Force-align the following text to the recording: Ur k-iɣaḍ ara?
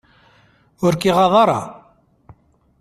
Ur 0.85 0.93
k-iɣaḍ 0.95 1.33
ara? 1.43 1.61